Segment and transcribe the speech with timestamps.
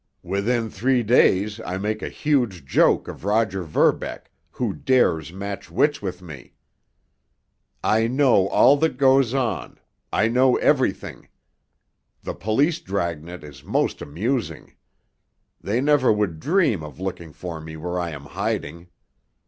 [0.23, 6.01] Within three days I make a huge joke of Roger Verbeck, who dares match wits
[6.01, 6.55] with me!
[7.83, 11.27] I know all that goes on—I know everything!
[12.23, 14.73] The police dragnet is most amusing.
[15.61, 18.87] They never would dream of looking for me where I am hiding!